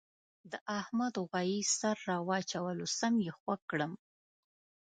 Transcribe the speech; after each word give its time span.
د 0.51 0.53
احمد 0.79 1.13
غوایه 1.27 1.61
سر 1.77 1.97
را 2.07 2.17
واچولو 2.27 2.85
سم 2.97 3.13
یې 3.25 3.33
خوږ 3.39 3.61
کړم. 3.71 3.93